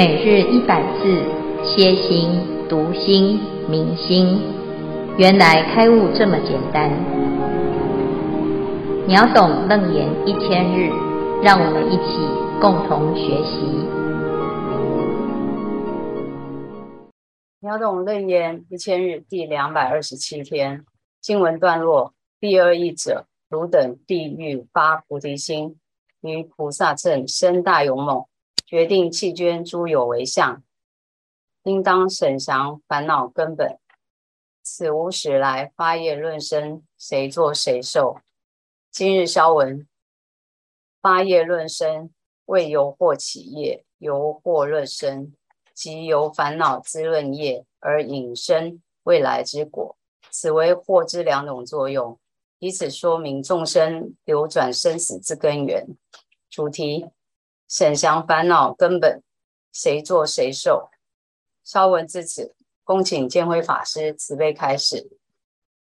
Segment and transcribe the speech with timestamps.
[0.00, 1.22] 每日一百字，
[1.62, 2.30] 歇心、
[2.70, 4.40] 读心、明心，
[5.18, 6.90] 原来开悟这么简单。
[9.06, 10.88] 秒懂楞严一千日，
[11.42, 12.16] 让我们一起
[12.62, 13.60] 共同学习。
[17.60, 20.82] 秒懂楞严一千日第两百二十七天
[21.20, 25.76] 经文段落：第二义者，汝等地狱发菩提心，
[26.22, 28.24] 于菩萨正生大勇猛。
[28.70, 30.62] 决定弃捐诸有为相，
[31.64, 33.80] 应当审详烦恼根本。
[34.62, 38.20] 此无始来发业论生，谁作谁受？
[38.92, 39.88] 今日消文，
[41.02, 42.10] 发业论生，
[42.44, 45.34] 为由惑起业，由惑论生，
[45.74, 49.96] 即由烦恼滋润业而引生未来之果。
[50.30, 52.16] 此为惑之两种作用，
[52.60, 55.88] 以此说明众生流转生死之根源。
[56.48, 57.10] 主题。
[57.70, 59.22] 审详烦恼根本，
[59.72, 60.90] 谁作谁受？
[61.64, 65.08] 稍文至此，恭请见辉法师慈悲开始。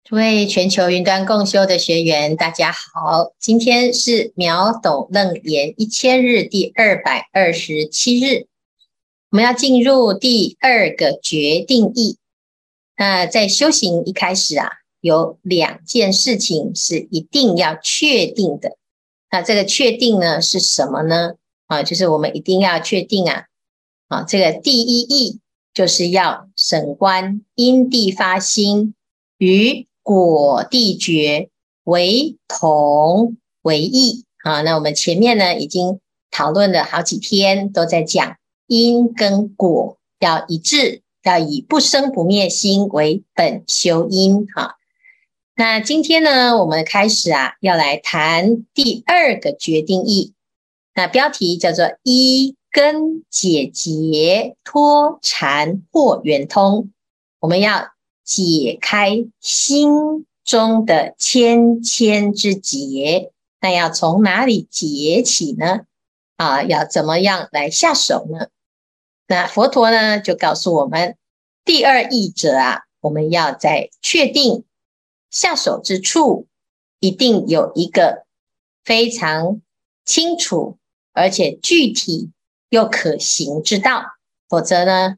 [0.03, 8.47] 诸位全球云端共修的学员，大家好，今天是秒懂楞严一千日第二百二十七日，
[9.29, 12.17] 我们要进入第二个决定义。
[12.97, 18.75] 那在修行一开始啊，有两件事情是一定要确定的。
[19.31, 21.35] 那这个确定呢，是什么呢？
[21.69, 23.45] 啊，就是我们一定要确定啊，
[24.07, 25.39] 啊，这个第一义
[25.71, 28.95] 就是要审观因地发心
[29.37, 31.49] 与果地觉
[31.83, 34.63] 为同为异啊。
[34.63, 35.99] 那我们前面呢已经
[36.31, 44.77] 讨论了好几天，都在讲因跟果要一致，要以不生不灭心为本修因哈。
[45.55, 50.33] 那今天呢，我们开始啊，要来谈第二个决定义。
[50.93, 56.91] 那标题叫做“一根解结脱缠或圆通”，
[57.39, 57.89] 我们要
[58.23, 63.31] 解开心中的千千之结。
[63.61, 65.81] 那要从哪里解起呢？
[66.37, 68.47] 啊，要怎么样来下手呢？
[69.27, 71.17] 那佛陀呢就告诉我们，
[71.63, 74.63] 第二义者啊，我们要在确定
[75.29, 76.47] 下手之处，
[76.99, 78.25] 一定有一个
[78.83, 79.61] 非常
[80.03, 80.78] 清楚。
[81.19, 82.31] 而且具体
[82.69, 84.03] 又可行之道，
[84.47, 85.17] 否则呢，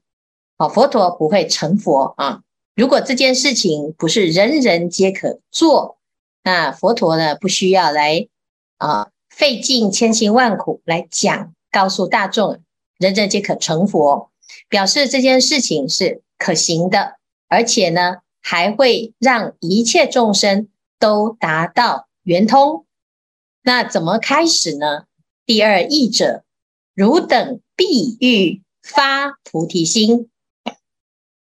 [0.57, 2.41] 哦，佛陀不会成佛啊。
[2.75, 6.00] 如果这件事情不是人人皆可做，
[6.44, 8.28] 那佛陀呢，不需要来
[8.78, 12.61] 啊费尽千辛万苦来讲，告诉大众，
[12.97, 14.31] 人人皆可成佛，
[14.67, 17.17] 表示这件事情是可行的，
[17.47, 20.67] 而且呢，还会让一切众生
[20.97, 22.85] 都达到圆通。
[23.61, 25.03] 那怎么开始呢？
[25.51, 26.45] 第二义者，
[26.94, 30.29] 汝等必欲发菩提心。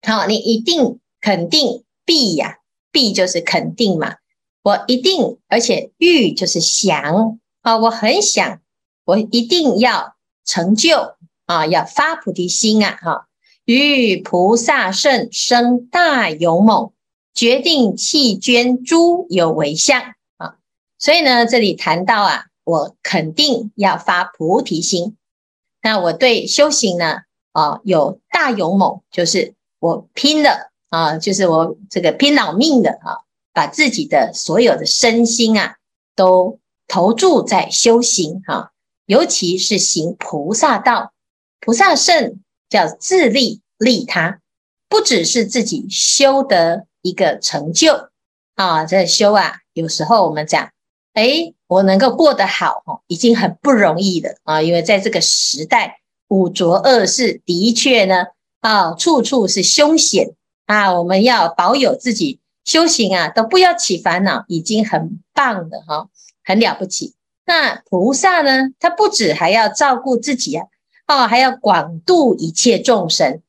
[0.05, 2.59] 好，你一定肯定必呀，
[2.91, 4.17] 必就是肯定嘛。
[4.65, 8.61] 我一定，而且欲就是想啊，我很想，
[9.05, 11.15] 我一定要成就
[11.47, 13.29] 啊，要发菩提心啊，哈，
[13.67, 16.93] 欲菩萨甚生大勇猛，
[17.33, 20.03] 决定弃捐诸有为相
[20.39, 20.57] 啊。
[20.99, 22.47] 所以呢，这里谈到啊。
[22.65, 25.17] 我肯定要发菩提心，
[25.83, 35.77] 那我对修行呢，啊，有大勇猛，就是我拼了啊，就是我这个拼老命的啊，把自己的所有的身心啊，
[36.15, 38.71] 都投注在修行啊，
[39.07, 41.13] 尤其是行菩萨道，
[41.59, 44.41] 菩萨圣叫自利利他，
[44.89, 48.11] 不只是自己修得一个成就
[48.55, 50.71] 啊，这修啊，有时候我们讲。
[51.15, 54.63] 哎，我能够过得好哦，已经很不容易了啊！
[54.63, 58.27] 因为在这个时代，五浊恶世的确呢，
[58.61, 60.33] 啊，处处是凶险
[60.65, 60.95] 啊！
[60.95, 66.09] 我们要保有自己修行啊，都不要起烦恼，已经很棒了哈，
[66.43, 67.15] 很了不起。
[67.45, 70.67] 那菩萨呢，他不止还要照顾自己啊，
[71.07, 73.43] 哦，还要广度一切众生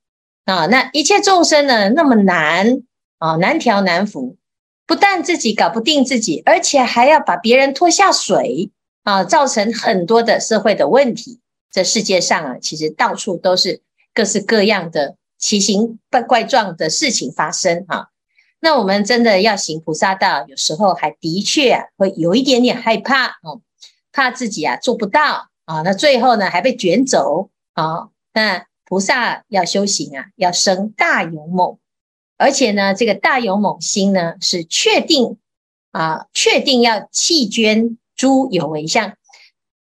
[0.44, 0.66] 啊！
[0.66, 2.84] 那一切众生呢，那么难
[3.20, 4.36] 啊，难调难服。
[4.86, 8.72] 不但自己搞不定自己，而且还要把别人拖下水
[9.04, 11.40] 啊，造成很多的社会的问题。
[11.72, 13.82] 这世界上啊，其实到处都是
[14.14, 18.10] 各式各样的奇形怪怪状的事情发生哈。
[18.60, 23.62] 那我们真的要行菩萨道，有时候还的确，会有一点点害怕哦，
[24.12, 28.10] 怕自己啊做不到啊，那最后呢还被卷走啊。
[28.34, 31.78] 那菩萨要修行啊，要生大勇猛。
[32.44, 35.38] 而且呢，这个大勇猛心呢，是确定
[35.92, 39.14] 啊，确定要弃捐诸有为相，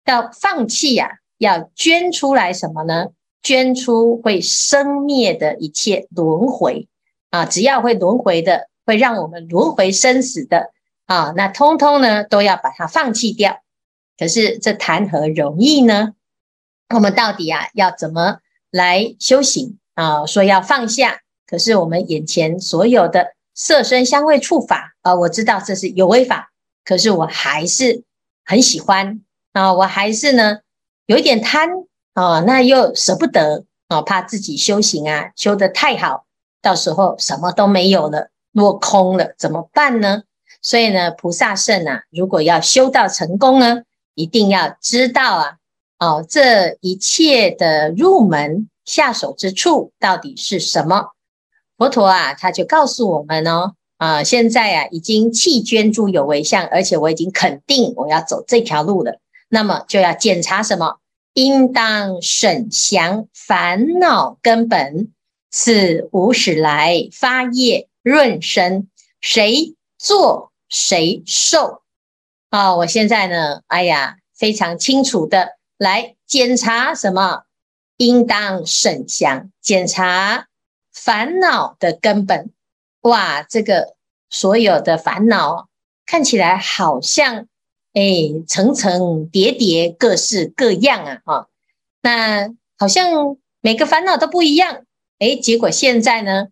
[0.04, 3.08] 要放弃呀、啊，要捐出来什么呢？
[3.42, 6.90] 捐出会生灭的一切轮回
[7.30, 10.72] 啊，只要会轮回的，会让我们轮回生死的
[11.06, 13.62] 啊，那通通呢都要把它放弃掉。
[14.18, 16.14] 可是这谈何容易呢？
[16.94, 20.26] 我们到底啊要怎么来修行啊？
[20.26, 21.23] 说要放下，
[21.54, 26.50] 可是我们眼前所有的色声香味触法啊，我知道这是有为法，
[26.84, 28.04] 可是我还是
[28.44, 29.22] 很喜欢
[29.52, 30.62] 啊，我还是呢
[31.06, 31.70] 有一点贪。
[32.16, 36.26] 啊，那又舍不得啊，怕自己修行啊修得太好，
[36.60, 40.24] 到时候什么都没有了，落空了，怎么办呢？
[40.62, 43.82] 所以呢，菩萨圣啊，如果要修道成功呢，
[44.16, 45.58] 一定要知道啊，
[46.00, 51.13] 哦，这一切的入门下手之处到底是什么？
[51.84, 59.20] 佛陀啊，他就告诉我们哦，啊，现在啊已经弃捐诸有为相，而且我已经肯定我要走这条路了，
[59.50, 61.00] 那么就要检查什么？
[61.34, 65.12] 应当审详烦恼根本，
[65.52, 68.88] 此无始来发业润身，
[69.20, 71.82] 谁作谁受？
[72.50, 77.42] 啊、哦，我现在呢，哎呀，非常清楚的来检查什么？
[77.98, 80.48] 应当审详检查
[80.94, 82.52] 烦恼的根本。
[83.02, 83.96] 哇，这个
[84.30, 85.68] 所有的烦恼
[86.06, 87.48] 看起来好像。
[87.96, 88.02] 哎，
[88.48, 91.22] 层层叠叠，各式各样啊！
[91.26, 91.48] 哈，
[92.02, 94.86] 那好像每个烦恼都不一样。
[95.20, 96.48] 哎，结果现在呢，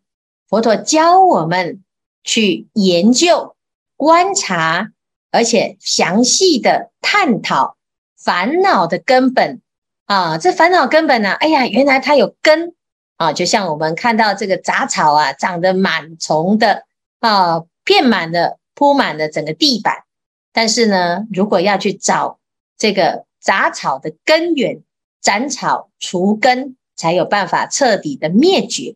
[0.48, 1.84] 佛陀教我们
[2.24, 3.56] 去研究、
[3.98, 4.92] 观察，
[5.32, 7.76] 而且详细的探讨
[8.16, 9.62] 烦恼的根本
[10.06, 10.38] 啊！
[10.38, 12.76] 这烦恼根本呢、啊，哎呀，原来它有根
[13.22, 13.34] 啊！
[13.34, 16.86] 就像我们看到这个杂草啊，长得满丛的
[17.20, 20.06] 啊，遍满了、铺满了整个地板。
[20.52, 22.40] 但是呢，如果要去找
[22.80, 24.82] 这个杂草的根源，
[25.22, 28.96] 斩草除根，才有办法彻底的灭绝。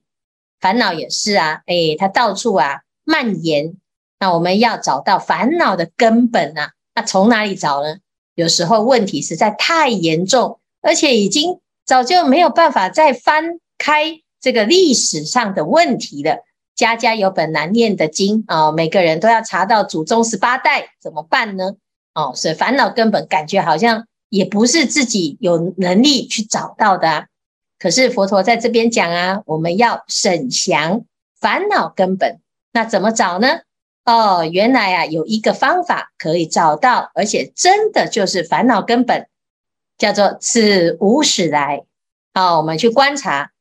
[0.60, 3.76] 烦恼也是啊，哎，它到处啊蔓延。
[4.18, 7.98] 那我们要找到烦恼的根本啊，那从哪里找呢？
[8.34, 16.44] 有时候问题实在太严重，而且已经早就没有办法再翻开这个历史上的问题了。
[16.76, 21.76] 家家有本难念的经啊，每个人都要查到祖宗十八代，怎么办呢？
[22.14, 27.26] 哦，所以烦恼根本感觉好像也不是自己有能力去找到的啊。
[27.80, 31.06] 可是佛陀在这边讲啊，我们要审详
[31.40, 32.42] 烦恼根本，
[32.74, 33.60] 那怎么找呢？
[34.04, 39.28] 哦，原来啊有一个方法可以找到，而且真的就是烦恼根本，
[39.98, 41.84] 叫做此无始来。
[42.34, 43.52] 好，我们去观察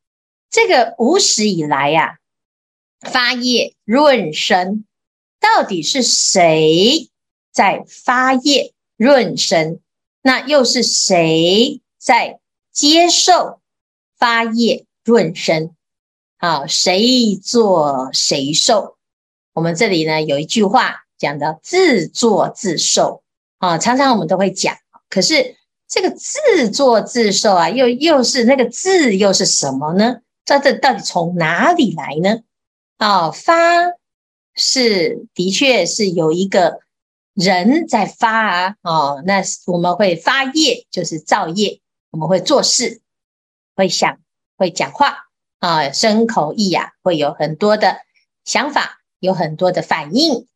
[0.54, 2.18] 这个无始以来呀。
[3.00, 4.84] 发业润生，
[5.40, 7.10] 到底是谁
[7.52, 9.80] 在发业润生？
[10.22, 12.38] 那又是谁在
[12.70, 13.60] 接受
[14.16, 15.74] 发业润生？
[16.36, 18.96] 啊，谁作谁受？
[19.54, 23.24] 我们这里呢有一句话讲的自作自受
[23.58, 24.76] 啊，常常我们都会讲，
[25.10, 25.56] 可是
[25.88, 30.20] 这个自作自受啊，又又是那个自又是什么呢？
[30.44, 32.40] 这这到底从哪里来呢？
[32.98, 33.54] 哦，发
[34.54, 36.80] 是的确是有一个
[37.32, 43.00] 人在发啊，哦，那我们会发业，就是造业，我们会做事，
[43.74, 44.18] 会想，
[44.56, 45.26] 会讲话
[45.58, 47.98] 啊，身口意呀，会有很多的
[48.44, 50.46] 想法，有很多的反应。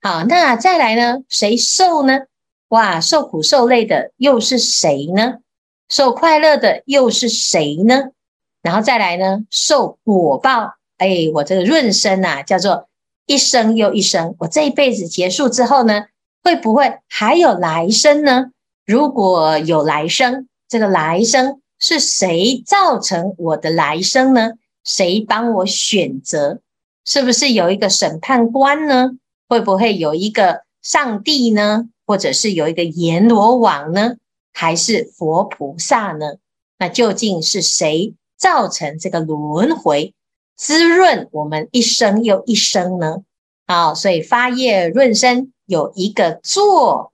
[0.00, 1.24] 好，那再来呢？
[1.28, 2.20] 谁受呢？
[2.68, 5.40] 哇，受苦受累的又是谁呢？
[5.88, 8.12] 受快乐的又是谁呢？
[8.62, 9.44] 然后再来呢？
[9.50, 10.74] 受果报。
[10.98, 12.88] 哎，我这个润生啊，叫做
[13.26, 14.36] 一生又一生。
[14.38, 16.04] 我这一辈子结束之后呢，
[16.44, 18.52] 会不会还有来生呢？
[18.86, 24.52] 如果有来生，这个来生是谁造成我的来生呢？
[24.84, 26.60] 谁帮我选择？
[27.04, 29.10] 是不是有一个审判官呢？
[29.48, 31.88] 会不会有一个上帝呢？
[32.06, 34.16] 或者是有一个阎罗王呢？
[34.52, 36.34] 还是佛菩萨呢？
[36.78, 40.14] 那究竟是谁造成这个轮回？
[40.56, 43.22] 滋润我们一生又一生呢？
[43.68, 47.12] 好，所以发业润生有一个作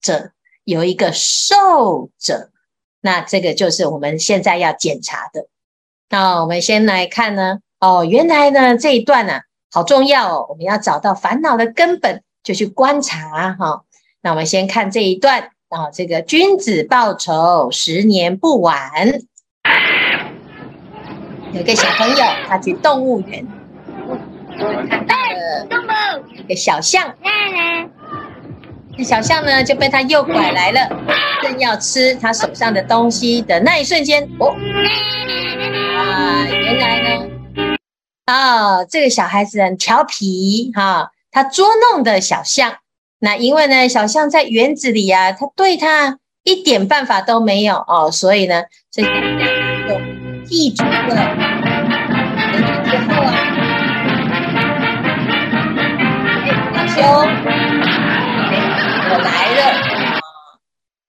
[0.00, 0.30] 者，
[0.62, 2.50] 有一个受者，
[3.00, 5.48] 那这个就是我们现在要检查的。
[6.08, 9.42] 那我们先来看呢，哦，原来呢这一段呢、啊、
[9.72, 13.84] 好重要哦，我们要找到烦恼的根本，就去观察哈、
[14.22, 19.27] 那我们先看这一段啊、这个君子报仇，十年不晚。
[21.52, 23.46] 有个小朋友，他去动物园，
[24.88, 27.14] 看到了一个小象，
[28.96, 30.88] 那小象呢就被他诱拐来了，
[31.42, 34.50] 正要吃他手上的东西的那一瞬间，哦，
[35.96, 37.26] 啊，原来呢，
[38.26, 42.74] 哦，这个小孩子很调皮哈、他捉弄的小象。
[43.20, 48.62] 那因为呢，小象在园子里啊，他对他一点办法都没有哦，所以呢，
[48.92, 49.02] 这
[50.48, 50.90] 小象就记住了。
[52.52, 53.28] 回去之后啊，
[56.44, 56.96] 哎，大兄，
[58.48, 58.52] 哎，
[59.10, 59.60] 我来了。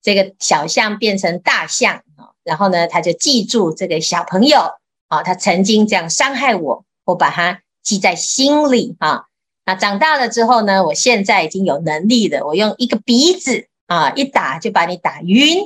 [0.01, 2.01] 这个小象变成大象。
[2.43, 4.74] 然后呢，他就记住这个小朋友
[5.08, 9.25] 啊，他曾经这样伤害我，我把他记在心里啊。
[9.65, 15.60] 那长大了之后呢，我现在已经有能力了，我用一个鼻子啊一打就把你打晕。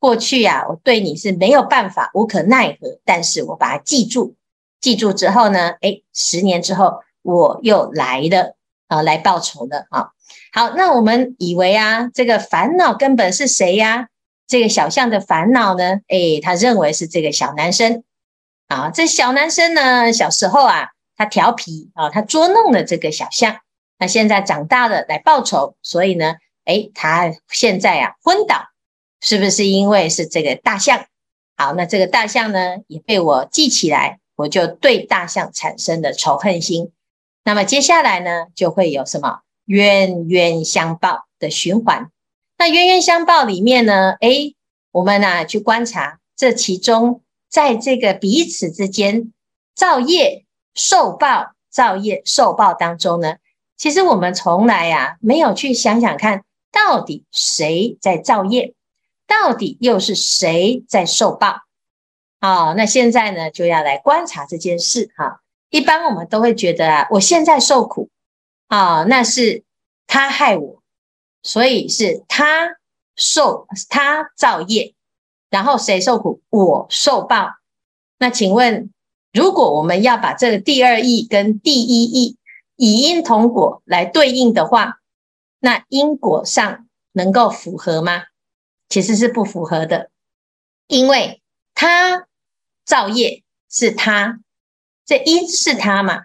[0.00, 4.34] 过去呀、我对你是没有办法，无可奈何，但是我把它记住，
[4.80, 8.56] 记住之后呢，诶，十年之后我又来了
[8.88, 10.08] 啊，来报仇了啊。
[10.52, 14.08] 好，那我们以为啊，这个烦恼根本是谁呀？
[14.48, 16.00] 这个小象的烦恼呢？
[16.08, 18.02] 诶，他认为是这个小男生
[18.68, 18.90] 啊。
[18.90, 23.58] 这小男生呢，小时候啊，他调皮啊，他捉弄了这个小象。
[23.98, 28.69] 那现在长大了来报仇，所以呢，诶，他现在啊昏倒，
[29.20, 31.06] 是不是因为是这个大象？
[31.56, 36.92] 好，那这个大象呢也被我记起来，我就对大象产生了仇恨心。
[37.44, 42.10] 那么接下来呢，就会有什么冤冤相报的循环。
[42.56, 44.54] 那冤冤相报里面呢，诶，
[44.90, 49.32] 我们呢去观察这其中，在这个彼此之间
[49.74, 53.36] 造业受报、造业受报当中呢，
[53.76, 58.74] 其实我们从来呀没有去想想看，到底谁在造业，
[59.30, 61.60] 到底又是谁在受报？
[62.40, 65.40] 好，那现在呢就要来观察这件事哈。
[65.68, 68.10] 一般我们都会觉得啊，我现在受苦
[68.66, 69.62] 啊，那是
[70.08, 70.82] 他害我。
[71.42, 72.76] 所以是他
[73.16, 74.94] 受他造业，
[75.48, 76.42] 然后谁受苦？
[76.50, 77.52] 我受报。
[78.18, 78.92] 那请问，
[79.32, 82.36] 如果我们要把这个第二义跟第一义
[82.76, 84.98] 以因同果来对应的话，
[85.60, 88.24] 那因果上能够符合吗？
[88.90, 90.10] 其实是不符合的，
[90.86, 91.40] 因为
[91.74, 92.26] 他
[92.84, 94.40] 造业是他，
[95.06, 96.24] 这因是他嘛，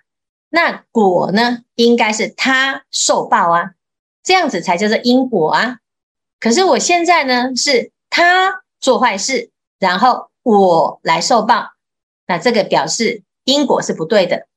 [0.49, 3.71] 那果呢，应该是他受报啊。
[4.23, 5.77] 这样子才叫做因果啊！
[6.39, 11.73] 可是我现在呢，是他做坏事，然后我来受报，
[12.25, 14.47] 那这个表示因果是不对的。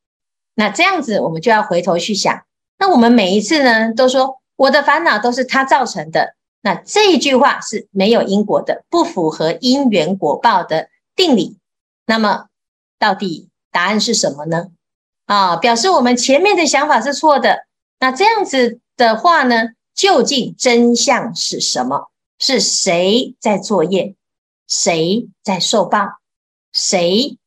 [0.55, 2.45] 那这样子，我们就要回头去想，
[2.79, 11.59] 那我们每一次呢，都说我的烦恼都是他造成的，那这一句话是没有因果的，不符合因缘果报的定理。
[12.07, 12.47] 那么，
[12.99, 14.69] 到底答案是什么呢？
[15.27, 17.67] 啊，表示我们前面的想法是错的。
[18.00, 18.81] 那这样子。
[18.99, 22.11] 的话呢，究竟真相是什么？
[22.41, 24.17] 是谁在作业？
[24.67, 26.19] 谁在受报？
[26.73, 27.38] 谁？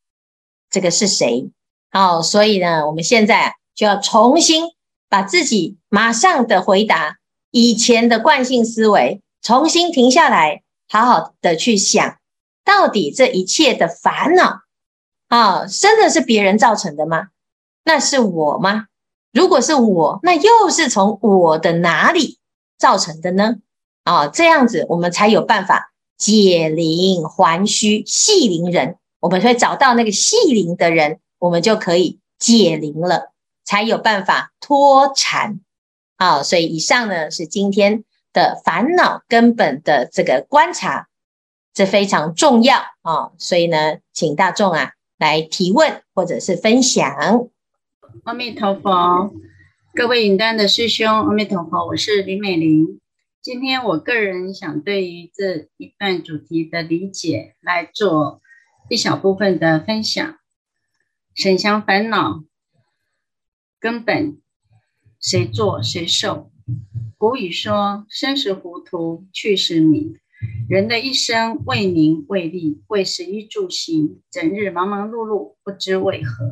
[0.70, 1.50] 这个是谁？
[1.90, 4.64] 好，所以呢，我们现在就要重新
[5.10, 7.18] 把自己马上的回答
[7.52, 12.16] 以前的惯性思维，重新停下来，好好的去想，
[12.64, 14.62] 到底这一切的烦恼
[15.28, 17.28] 啊，真的是别人造成的吗？
[17.84, 18.86] 那是我吗？
[19.32, 22.38] 如果是我，那又是从我的哪里
[22.78, 23.56] 造成的呢？
[24.04, 33.32] 啊，这样子我们才有办法解铃还须系铃人，我们会找到那个系铃的人，我们就可以解铃了，
[33.64, 35.60] 才有办法脱缠。
[36.22, 41.08] 啊，所以以上呢是今天的烦恼根本的这个观察，
[41.74, 43.32] 这非常重要啊。
[43.38, 47.48] 所以呢，请大众啊来提问或者是分享。
[48.22, 49.34] 阿弥陀佛，
[49.94, 53.00] 各位云端的师兄，阿弥陀佛，我是李美玲。
[53.42, 58.40] 今天我个人想对于这一段主题的理解来做
[58.88, 60.38] 一小部分的分享。
[61.34, 62.44] 沈祥烦恼
[63.80, 64.38] 根本
[65.22, 66.50] 谁做谁受？
[67.16, 70.16] 古语说：“生时糊涂，去时明。”
[70.68, 76.50] 人的一生为名为利为食衣住行，整日忙忙碌碌，不知为何。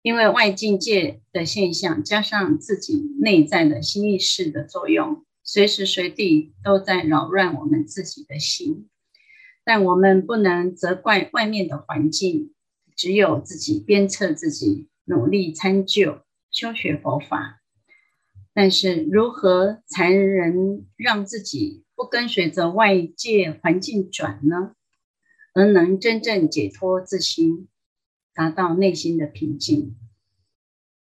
[0.00, 8.88] 因为外境界的现象，加上自己内在的心意识的作用，随时随地都在扰乱我们自己的心。
[9.62, 12.54] 但我们不能责怪外面的环境，
[12.96, 17.59] 只有自己鞭策自己，努力参究修学佛法。
[18.52, 24.74] 但是如何才能让自己不跟随着外界环境转呢？
[25.54, 27.68] 而能真正解脱自心？
[28.34, 29.96] 达到内心的平静。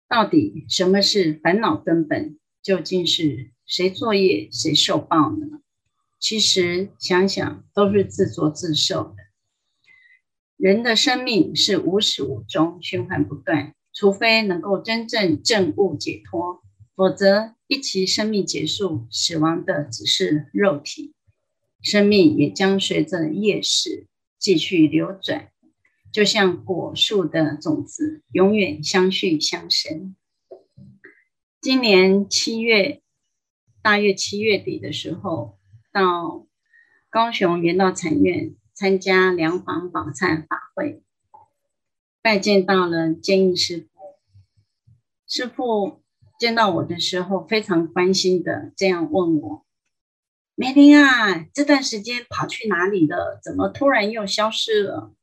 [0.07, 2.37] 到底什么是烦恼根本？
[2.61, 5.61] 究竟是谁作业谁受报呢？
[6.19, 9.15] 其实想想都是自作自受的。
[10.55, 16.62] 人的生命是无始无终，循环不断，除非能够真正证悟解脱，
[16.95, 21.13] 否则一其生命结束，死亡的只是肉体，
[21.81, 24.07] 生命也将随着业识
[24.37, 25.51] 继续流转，
[26.11, 30.15] 就像果树的种子，永远相续相生。
[31.59, 33.01] 今年七月，
[33.81, 35.57] 大约七月底的时候，
[35.91, 36.45] 到
[37.09, 41.01] 高雄圆道禅院参加良访宝忏法会，
[42.21, 43.87] 拜见到了坚毅师父。
[45.25, 46.02] 师父
[46.43, 49.65] 见到我的时候，非常关心的这样问我
[50.55, 53.39] ：“梅玲啊，这段时间跑去哪里了？
[53.41, 55.13] 怎么突然又消失了？”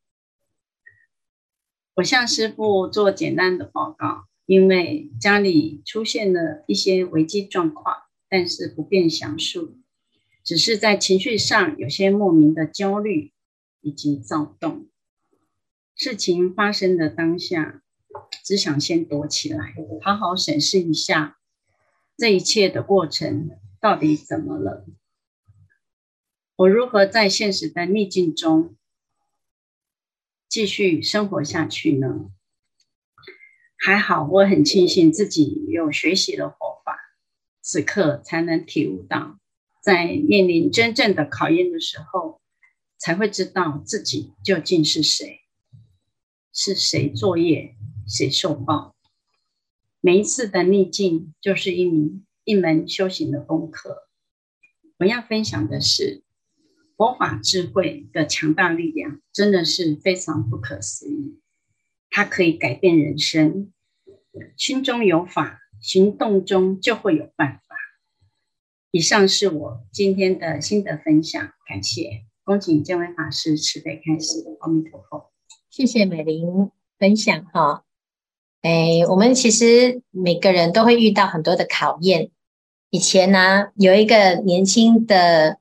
[1.93, 4.25] 我向师傅做简单的报告。
[4.47, 7.95] 因为家里出现了一些危机状况，
[8.27, 9.77] 但是不便详述，
[10.43, 13.31] 只是在情绪上有些莫名的焦虑
[13.81, 14.87] 以及躁动。
[15.95, 17.80] 事情发生的当下，
[18.51, 21.37] 只想先躲起来，好好审视一下
[22.17, 24.85] 这一切的过程到底怎么了？
[26.57, 28.75] 我如何在现实的逆境中
[30.49, 32.29] 继续生活下去呢？
[33.77, 36.99] 还好，我很庆幸自己有学习的活法，
[37.61, 39.39] 此刻才能体悟到，
[39.81, 42.41] 在面临真正的考验的时候，
[42.97, 45.39] 才会知道自己究竟是谁，
[46.51, 47.77] 是谁作业，
[48.11, 48.95] 谁受报。
[50.01, 54.09] 每一次的逆境，就是一名一门修行的功课。
[54.97, 56.23] 我要分享的是，
[56.97, 61.39] 佛法智慧的强大力量，真的是非常不可思议。
[62.09, 63.71] 它可以改变人生，
[64.57, 67.75] 心中有法，行动中就会有办法。
[68.91, 75.31] 以上是我今天的心得分享，感谢，恭请见辉法师慈悲开示，阿弥陀佛。
[75.69, 77.85] 谢谢美玲分享哈。
[78.61, 82.29] 哎，我们其实每个人都会遇到很多的考验。
[82.89, 85.57] 以前呢，有一个年轻的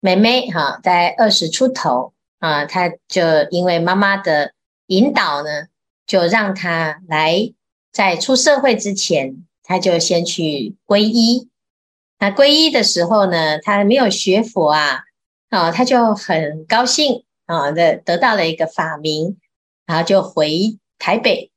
[0.00, 4.52] 妹妹哈，在二十出头啊，她就因为妈妈的
[4.86, 5.68] 引导呢。
[6.06, 7.52] 就让他来，
[7.90, 11.48] 在出社会之前，他就先去皈依。
[12.20, 15.00] 那皈依的时候呢，他没有学佛啊，
[15.48, 19.36] 啊，他就很高兴啊，的得到了一个法名，
[19.84, 21.50] 然后就回台北。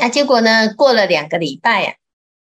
[0.00, 1.94] 那结果呢，过了两个礼拜啊，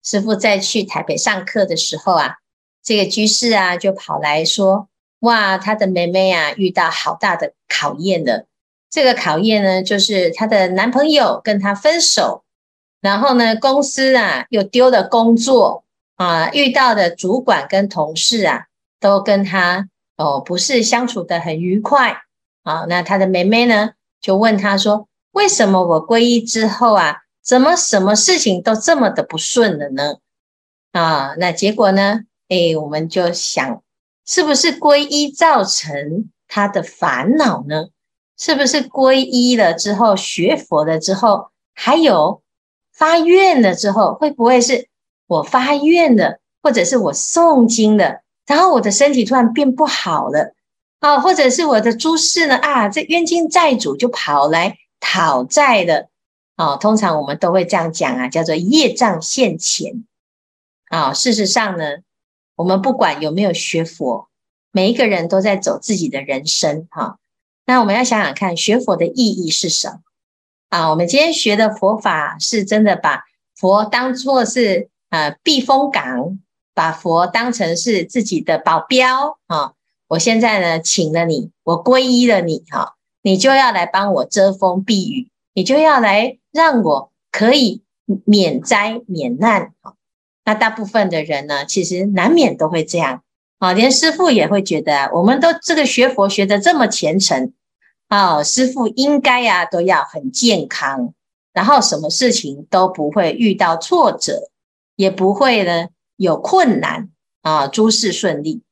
[0.04, 2.36] 师父再去台北上课的时候啊，
[2.84, 4.88] 这个居士啊就跑来说
[5.20, 8.46] ：“哇，他的妹妹啊，遇到好大的考验了。”
[8.88, 12.44] 这个考验呢，就是她的男朋友跟她分手，
[13.00, 18.66] 然后呢，公司啊又丢了工作啊，遇到的主管跟同事啊，
[18.98, 22.22] 都跟她哦不是相处得很愉快
[22.62, 22.86] 啊。
[22.88, 23.90] 那她的妹妹呢，
[24.22, 27.18] 就问她说：“为什么我皈依之后啊，
[27.48, 30.16] 怎么什么事情都这么的不顺了呢？”
[30.92, 33.82] 啊，那结果呢，哎，我们就想，
[34.26, 37.86] 是不是皈依造成他的烦恼呢？
[38.36, 42.42] 是不是皈依了之后，学佛了之后，还有
[42.92, 44.88] 发愿了之后，会不会是
[45.26, 50.54] 我发愿了，或者是我诵经了，然后我的身体突然变不好了
[51.00, 51.18] 啊？
[51.20, 52.56] 或者是我的诸事呢？
[52.56, 56.08] 啊，这冤亲债主就跑来讨债了
[56.58, 56.76] 啊？
[56.76, 60.04] 通常我们都会这样讲啊，叫做业障现前
[60.90, 61.14] 啊。
[61.14, 61.84] 事实上呢，
[62.56, 64.28] 我们不管有没有学佛，
[64.72, 67.18] 每一个人都在走自己的人生哈。
[67.64, 70.00] 那我们要想想看，学佛的意义是什么
[70.68, 70.90] 啊？
[70.90, 73.24] 我们今天学的佛法是真的把
[73.56, 76.38] 佛当作是呃避风港，
[76.74, 79.72] 把佛当成是自己的保镖啊！
[80.06, 87.82] 我现在呢，请了你，我皈依了你哈，你就要来帮我遮风避雨，你就要来让我可以
[88.24, 89.94] 免灾免难啊！
[90.44, 93.24] 那大部分的人呢，其实难免都会这样
[93.58, 97.52] 啊，连师父也会觉得，我们都这个学佛学的这么虔诚。
[98.08, 101.12] 哦，师父应该呀、啊，都要很健康，
[101.52, 104.50] 然后什么事情都不会遇到挫折，
[104.94, 107.10] 也不会呢有困难
[107.42, 108.62] 啊，诸事顺利。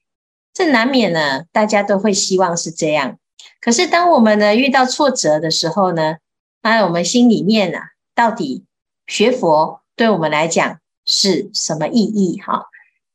[0.55, 3.19] 这难免呢，大家都会希望是这样。
[3.61, 6.19] 可是当我们呢遇到挫折的时候呢，
[6.73, 8.65] 在，我们心里面啊，到底
[9.07, 12.41] 学佛对我们来讲是什么意义？
[12.41, 12.67] 哈，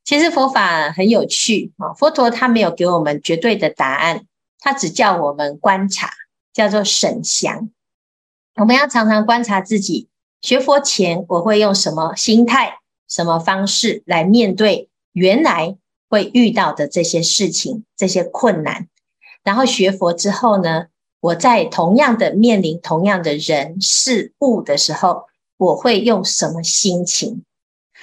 [0.04, 4.26] 其实佛法很有趣啊，佛陀他没有给我们绝对的答案。
[4.64, 6.12] 他只叫我们观察，
[6.54, 7.72] 叫做审详。
[8.58, 10.08] 我们要常常观察自己，
[10.40, 12.78] 学佛前我会用什么心态、
[13.10, 18.88] 什么方式来面对原来会遇到的这些事情、这些困难。
[19.44, 20.86] 然后学佛之后呢，
[21.21, 27.43] 我在同样的面临同样的人事物的时候，我会用什么心情？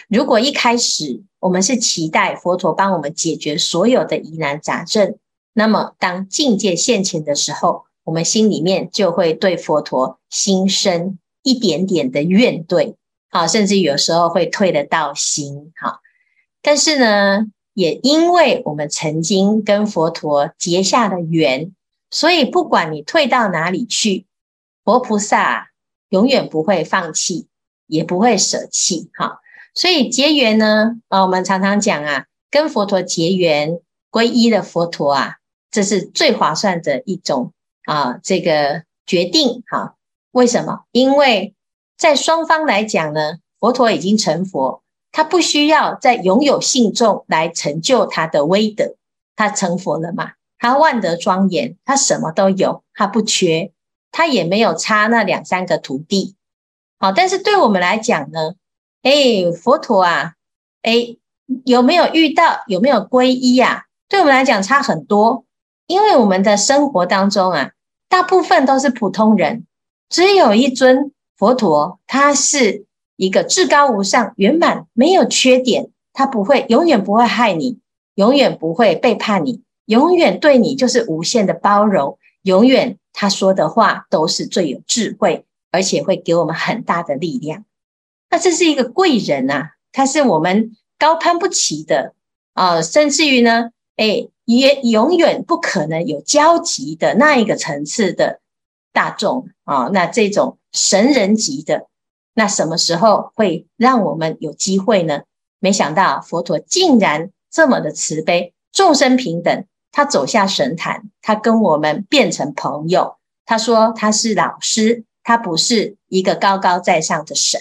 [0.09, 5.19] 如果一开始我们是期待佛陀帮我们解决所有的疑难杂症，
[5.53, 12.95] 那么当境界现前的时候，我们心里面就会对佛陀心生一点点的怨怼，
[13.31, 15.99] 好，甚至有时候会退得到心，好。
[16.63, 21.75] 但是呢，也因为我们曾经跟佛陀结下了缘。
[22.11, 24.27] 所以，不管你退到哪里去，
[24.85, 25.69] 佛菩萨
[26.09, 27.49] 永远不会放弃，
[27.87, 29.11] 也不会舍弃。
[29.15, 29.41] 哈，
[29.75, 33.79] 所以结缘呢，啊，我们常常讲啊，跟佛陀结缘，
[34.11, 35.37] 皈依了佛陀啊，
[35.71, 37.53] 这是最划算的一种
[37.85, 39.63] 啊，这个决定。
[39.67, 39.97] 哈，
[40.31, 40.85] 为什么？
[40.93, 41.55] 因为
[41.99, 48.95] 在双方来讲呢，佛陀已经成佛，他不需要再拥有信众来成就他的威德，
[49.37, 50.33] 他成佛了嘛。
[50.59, 53.73] 他万德庄严，他什么都有，他不缺，
[54.11, 56.35] 他也没有差那两三个徒弟。
[56.99, 58.55] 好，但是对我们来讲呢，
[59.03, 60.35] 哎，佛陀啊，
[60.83, 61.17] 哎，
[61.65, 62.65] 有没有遇到？
[62.67, 63.85] 有没有皈依啊？
[64.09, 65.45] 对我们来讲差很多，
[65.87, 67.71] 因为我们的生活当中啊，
[68.09, 69.65] 大部分都是普通人，
[70.09, 77.79] 只有一尊佛陀，他是一个至高无上、圆满，没有缺点，他不会，永远不会害你，
[78.15, 79.63] 永远不会背叛你。
[79.89, 87.65] 永远对你就是无限的包容，永远他说的话都是最有智慧，而且会给我们很大的力量。
[88.29, 92.13] 那这是一个贵人呐、啊，他是我们高攀不起的
[92.53, 98.41] 啊、甚至于呢，哎，也永远不可能有交集的那一个层次的
[98.93, 101.87] 大众啊、那这种神人级的，
[102.35, 105.23] 那什么时候会让我们有机会呢？
[105.61, 109.65] 没想到佛陀竟然这么的慈悲，众生平等。
[109.91, 113.17] 他走下神坛，他跟我们变成朋友。
[113.45, 117.61] 他说他是老师，他不是一个高高在上的神。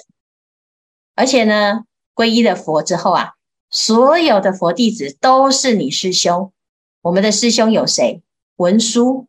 [1.16, 3.34] 而且呢，皈依了佛之后啊，
[3.70, 6.52] 所有的佛弟子都是你师兄。
[7.02, 8.22] 我们的师兄有谁？
[8.58, 9.28] 文殊、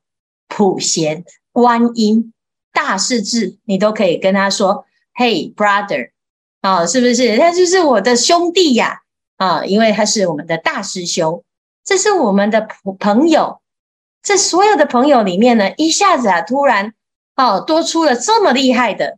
[0.48, 2.32] 普贤、观音、
[2.72, 4.84] 大势至，你都可以跟他说
[5.14, 6.11] ：“Hey brother，
[6.61, 7.38] 啊，是不是？
[7.38, 9.02] 他就是我的兄弟呀！
[9.37, 11.44] 啊，因为他是我们的大师兄。”
[11.88, 13.62] 这是我们的朋朋友，
[14.22, 16.92] 这所有的朋友里面呢，一下子啊，突然
[17.35, 19.16] 哦，多出了这么厉害的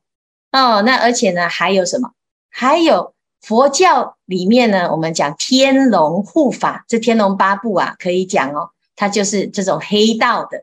[0.52, 2.12] 哦，那而且呢，还有什么？
[2.48, 10.62] 还有佛教里面呢，我们讲天龙护法，这天龙八部啊，可以讲哦，它就是这种黑道的，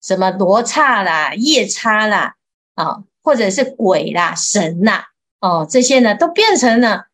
[0.00, 2.36] 什么罗刹啦、夜叉啦，
[2.76, 5.02] 啊、或者是鬼啦、神呐，
[5.38, 7.08] 哦，这些呢，都变成了。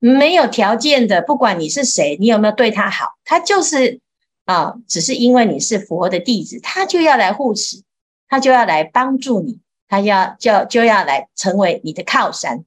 [0.00, 4.00] 没有条件的，不管你是谁，你有没有对他好，他就是
[4.46, 7.82] 啊，只是因为你是佛的弟子，他就要来护持，
[8.28, 12.64] 他就要来帮助你，他要就就要来成为你的靠山。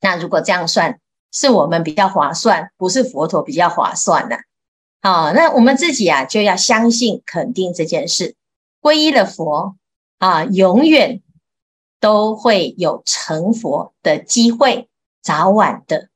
[0.00, 1.00] 那如果这样算，
[1.32, 4.36] 是我们比较划算，不是佛陀比较划算呢？
[5.00, 8.36] 啊，那我们自己啊就要相信、肯定这件事，
[8.80, 9.76] 皈依了佛
[10.18, 11.22] 啊，永远
[11.98, 14.88] 都会有成佛的机会，
[15.22, 16.10] 早晚的。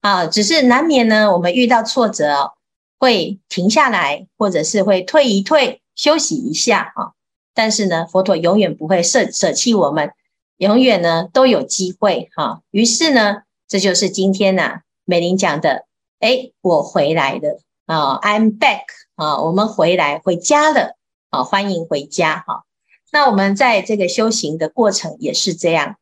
[0.00, 2.52] 啊，只是难免呢，我们遇到挫折，
[2.98, 7.12] 会停下来，或者是会退一退，休息一下啊。
[7.52, 10.12] 但是呢，佛陀永远不会舍舍弃我们，
[10.56, 12.62] 永远呢都有机会哈。
[12.70, 15.84] 于是呢，这就是今天呐，美玲讲的，
[16.20, 18.84] 诶，我回来了啊，I'm back
[19.16, 20.96] 啊，我们回来回家了
[21.28, 22.64] 啊，欢迎回家哈。
[23.12, 25.96] 那我们在这个修行的过程也是这样。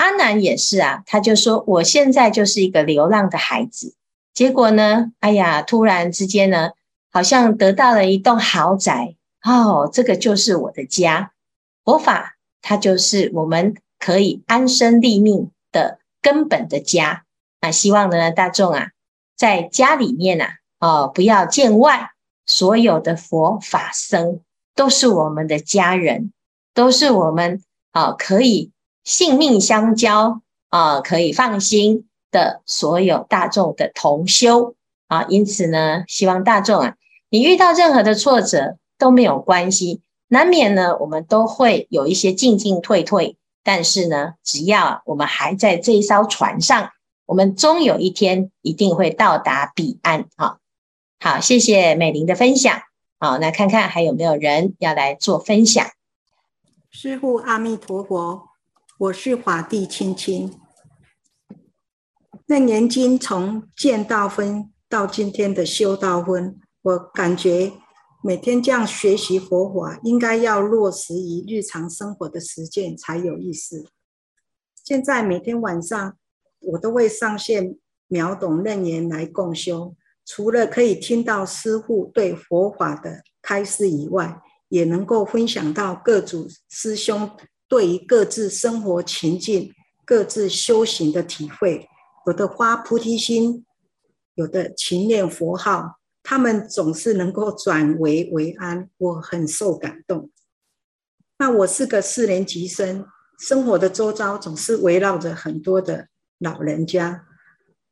[0.00, 3.94] 阿南也是啊，他就说：“我现在就是一个流浪的孩子，
[4.32, 6.70] 结果呢，哎呀，突然之间呢，
[7.12, 11.32] 好像得到了一栋豪宅哦，这个就是我的家。
[11.84, 17.26] 佛法它就是我们可以安身立命的根本的家。
[17.60, 18.92] 那希望呢，大众啊，
[19.36, 22.12] 在家里面啊，哦，不要见外，
[22.46, 24.40] 所有的佛法僧
[24.74, 26.32] 都是我们的家人，
[26.72, 28.72] 都是我们啊，可以。”
[29.04, 34.74] 性命相交啊，可以放心的所有大众的同修
[35.08, 36.94] 啊，因此呢，希望大众啊，
[37.28, 46.90] 你遇到任何的挫折都没有关系，难免呢，我们都会有一些进进退退，但是呢，只要我们还在这一艘船上，
[47.26, 50.58] 我们终有一天一定会到达彼岸啊！
[51.18, 52.80] 好，谢谢美玲的分享，
[53.18, 55.86] 好，那看看还有没有人要来做分享。
[56.90, 58.49] 师父阿弥陀佛。
[59.00, 60.60] 我是法地青青，
[62.44, 67.72] 那年经从见道分到今天的修道分，我感觉
[68.22, 73.86] 每天这样学习佛法，应该要落实于日常生活的实践才有意思。
[74.84, 76.18] 现在每天晚上
[76.58, 87.30] 我都会上线秒懂楞严来共修，除了可以听到师父对佛法的开示以外，也能够分享到各组师兄
[87.70, 89.72] 对于各自生活情境、
[90.04, 91.88] 各自修行的体会。
[92.26, 93.64] 有的发菩提心，
[94.34, 96.00] 有的勤念佛号。
[96.22, 100.30] 他们总是能够转危为安，我很受感动。
[101.38, 103.06] 那我是个四年级生，
[103.38, 107.24] 生活的周遭总是围绕着很多的老人家。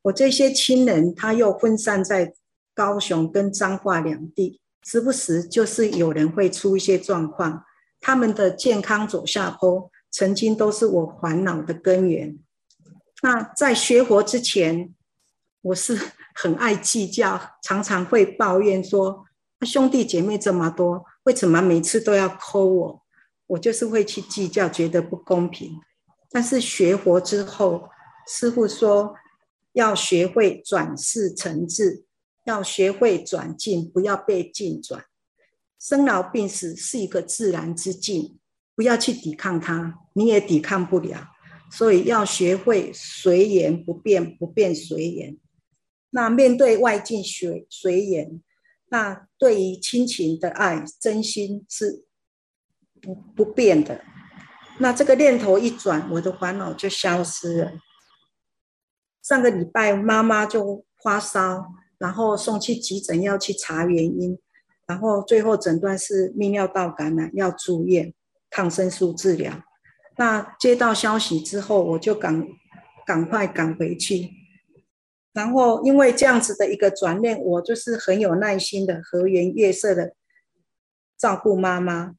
[0.02, 2.34] 我这些亲人他又分散在
[2.74, 7.64] 高雄跟彰化两地，时不时就是有人会出一些状况，
[8.00, 12.38] 他们的健康走下坡，曾经都是我烦恼的根源。
[13.22, 14.94] 那在学佛之前，
[15.62, 15.98] 我是。
[16.40, 19.24] 很爱计较，常常会抱怨说
[19.66, 23.02] ：“兄弟姐妹这么多，为什么每次都要抠我？”
[23.48, 25.72] 我就是会去计较，觉得不公平。
[26.30, 27.88] 但是学佛之后，
[28.28, 29.16] 师父说
[29.72, 32.04] 要学会转世成智，
[32.44, 35.06] 要学会转境，不要被境转。
[35.78, 38.38] 生老病死是一个自然之境，
[38.74, 41.28] 不要去抵抗它，你也抵抗不了。
[41.70, 45.36] 所以要学会随缘不变，不变随缘。
[46.10, 48.42] 那面对外境随随缘，
[48.88, 52.06] 那对于亲情的爱，真心是
[53.00, 54.02] 不不变的。
[54.78, 57.72] 那这个念头一转，我的烦恼就消失了。
[59.22, 61.66] 上个礼拜妈妈就发烧，
[61.98, 64.38] 然后送去急诊要去查原因，
[64.88, 68.12] 然后最后诊断是泌尿道感染，要住院
[68.50, 69.62] 抗生素治疗。
[70.16, 72.44] 那接到消息之后，我就赶
[73.06, 74.30] 赶快赶回去。
[75.34, 80.14] 然后，因为这样子的一个转念，我就是很有耐心的和颜悦色的
[81.16, 82.14] 照顾妈妈。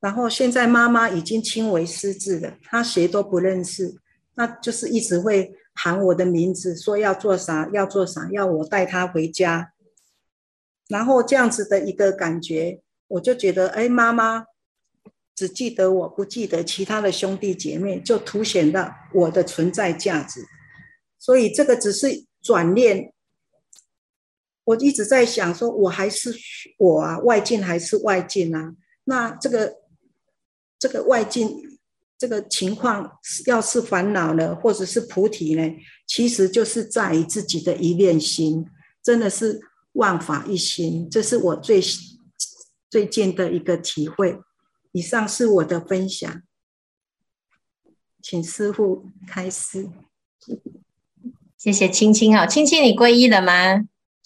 [0.00, 3.94] 然后现在妈妈已经轻微失智了，她谁都不认识，
[4.34, 9.72] 那就是一直会喊我的名字，说要做啥，要做啥，要我带她回家。
[10.88, 14.44] 然后这样子的一个感觉，我就觉得，哎，妈妈
[15.34, 20.44] 只记得我，不记得其他的兄弟姐妹，就凸显了我的存在价值。
[21.18, 22.26] 所以这个只是。
[22.40, 23.12] 转念，
[24.62, 26.32] 我一直在想，说我还是
[26.78, 28.74] 我啊，外境还是外境啊？
[29.04, 29.74] 那这个
[30.78, 31.78] 这个外境
[32.16, 35.68] 这个情况，要是烦恼呢，或者是菩提呢，
[36.06, 38.64] 其实就是在于自己的一念心，
[39.02, 39.60] 真的是
[39.92, 41.08] 万法一心。
[41.10, 41.82] 这是我最
[42.90, 44.40] 最近的一个体会。
[44.92, 46.42] 以上是我的分享，
[48.22, 49.90] 请师傅开始。
[51.56, 53.84] 谢谢青青哈，青青你皈依了吗？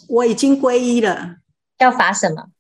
[0.08, 1.36] 我已经皈依了。
[1.78, 2.50] 要法什么？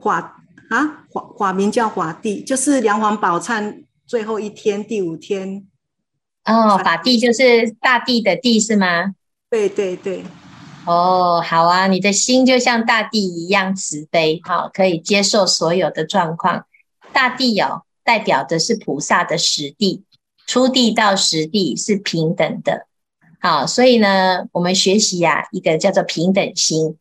[0.00, 5.68] 法啊，法法名叫法地，就是梁皇宝忏最后一天，第五天。
[6.44, 9.14] 哦，法地就是大地的地是吗？
[9.50, 10.24] 对对对。
[10.90, 16.66] 哦，好啊，你的心就像大地一样慈悲，哈，可以接受所有的状况。
[17.12, 20.02] 大地哦，代表的是菩萨的实地，
[20.48, 22.88] 初地到实地是平等的。
[23.40, 26.98] 好，所以呢，我们学习呀、啊，一个叫做平等心。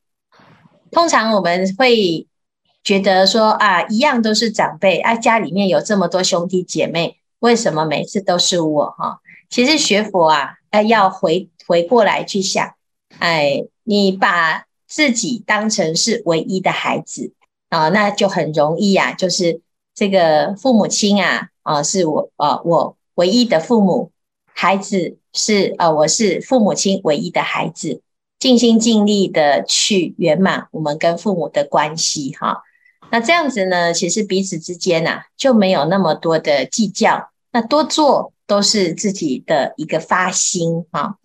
[0.92, 2.28] 通常我们会
[2.84, 9.20] 觉得说啊，一样都是长辈啊，家里面有这么多兄弟姐妹，为什么每次都是我哈？
[9.50, 12.76] 其实学佛啊，要回回过来去想，
[13.18, 17.34] 哎，你把自己当成是唯一的孩子
[17.70, 19.62] 啊，那就很容易啊，就是
[19.96, 24.12] 这个父母亲啊，啊，是我啊，我唯一的父母。
[24.54, 28.04] 孩子是啊，我是父母亲唯一的孩子，
[28.38, 32.62] 尽心尽力的去圆满我们跟父母的关系哈。
[33.10, 41.16] 那这样子呢，其实彼此之间呐、啊、就没有那么多的计较，那多做都是自己的一个发心哈。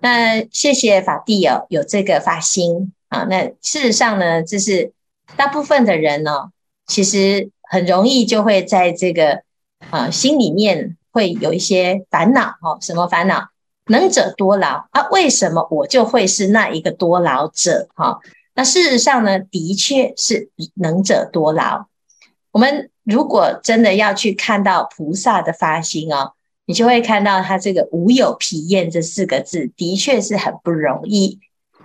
[0.00, 3.24] 那谢谢法蒂哦，有这个发心啊。
[3.28, 4.92] 那事实上呢，就是
[5.36, 6.50] 大部分的人呢、
[6.86, 9.42] 其实很容易就会在这个
[9.90, 10.96] 啊心里面。
[11.14, 13.50] 会有一些烦恼哦，什么烦恼？
[13.88, 15.08] 能者多劳啊？
[15.10, 17.86] 为什么我就会是那一个多劳者？
[17.94, 18.18] 哈，
[18.54, 21.84] 那事实上呢，的确是能者多劳。
[22.50, 26.32] 我们如果真的要去看到菩萨的发心哦，
[26.66, 31.40] 你就会看到他这个无有疲厌这四个字，的确是很不容易。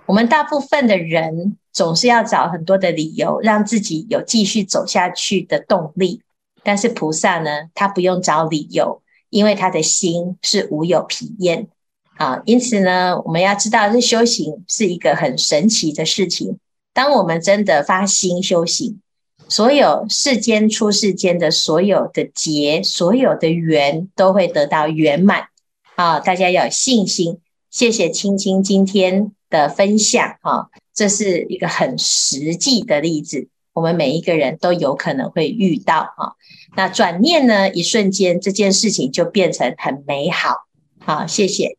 [0.06, 6.22] 我们大部分的人总是要找很多的理由，让自己有继续走下去的动力，
[6.62, 9.02] 但是菩萨呢，他不用找理由。
[9.30, 11.68] 因为他的心是无有疲厌
[12.16, 16.58] 啊，因此呢，我们要知道这修行是一个很神奇的事情。
[16.94, 19.02] 当我们真的发心修行，
[19.48, 25.48] 所有世间出世间的所有的劫，所有的缘都会得到圆满
[25.96, 26.20] 啊！
[26.20, 27.38] 大家要有信心。
[27.70, 36.32] 谢谢青青今天的分享啊，这是一个很实际的例子，我们每一个人都有可能会遇到啊。
[36.76, 40.66] 那转念呢，一瞬间这件事情就变成很美好。
[40.98, 41.78] 好，谢谢。